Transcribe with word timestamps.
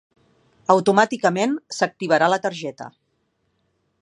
Automàticament 0.75 1.53
s'activarà 1.77 2.31
la 2.35 2.43
targeta. 2.47 2.93